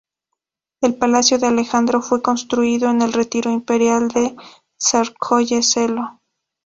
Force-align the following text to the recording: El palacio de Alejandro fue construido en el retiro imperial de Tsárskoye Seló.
El 0.81 0.95
palacio 0.97 1.37
de 1.37 1.45
Alejandro 1.45 2.01
fue 2.01 2.23
construido 2.23 2.89
en 2.89 3.03
el 3.03 3.13
retiro 3.13 3.51
imperial 3.51 4.07
de 4.07 4.35
Tsárskoye 4.79 5.61
Seló. 5.61 6.19